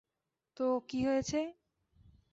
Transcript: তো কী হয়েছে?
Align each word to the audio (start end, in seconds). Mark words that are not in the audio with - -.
তো 0.57 0.65
কী 0.89 0.99
হয়েছে? 1.05 1.39